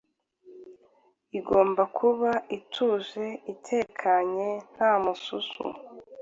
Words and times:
Igomba 1.39 1.83
kuba 1.97 2.29
ituje, 2.57 3.25
itekanye, 3.53 4.49
nta 4.73 4.91
mususu. 5.03 5.65